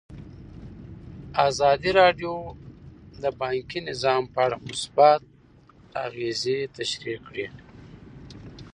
[1.47, 2.33] ازادي راډیو
[3.21, 5.21] د بانکي نظام په اړه مثبت
[6.05, 7.47] اغېزې تشریح کړي.